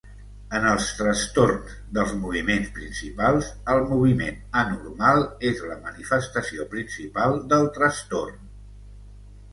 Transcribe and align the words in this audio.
En 0.59 0.63
els 0.67 0.85
trastorns 0.99 1.75
dels 1.97 2.13
moviments 2.21 2.71
principals, 2.79 3.51
el 3.75 3.83
moviment 3.91 4.41
anormal 4.63 5.23
és 5.53 5.63
la 5.73 5.79
manifestació 5.85 6.69
principal 6.73 7.41
del 7.53 7.69
trastorn. 7.77 8.53